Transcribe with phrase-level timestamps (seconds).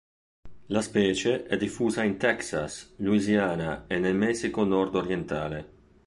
[0.69, 5.71] La specie è diffusa in Texas, Louisiana e nel Messico nord-orientale.